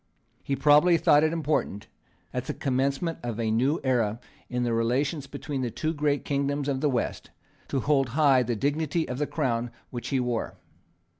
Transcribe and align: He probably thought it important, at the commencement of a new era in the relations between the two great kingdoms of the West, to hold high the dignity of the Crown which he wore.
He 0.41 0.55
probably 0.55 0.97
thought 0.97 1.23
it 1.23 1.31
important, 1.31 1.85
at 2.33 2.45
the 2.45 2.55
commencement 2.55 3.19
of 3.21 3.39
a 3.39 3.51
new 3.51 3.79
era 3.83 4.19
in 4.49 4.63
the 4.63 4.73
relations 4.73 5.27
between 5.27 5.61
the 5.61 5.69
two 5.69 5.93
great 5.93 6.25
kingdoms 6.25 6.67
of 6.67 6.81
the 6.81 6.89
West, 6.89 7.29
to 7.67 7.81
hold 7.81 8.09
high 8.17 8.41
the 8.41 8.55
dignity 8.55 9.07
of 9.07 9.19
the 9.19 9.27
Crown 9.27 9.69
which 9.91 10.07
he 10.07 10.19
wore. 10.19 10.55